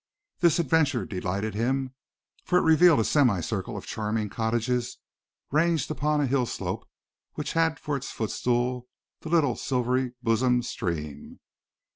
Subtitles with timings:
[0.39, 1.93] This adventure delighted him
[2.43, 4.97] for it revealed a semi circle of charming cottages
[5.51, 6.89] ranged upon a hill slope
[7.35, 8.87] which had for its footstool
[9.19, 11.39] the little silvery bosomed stream.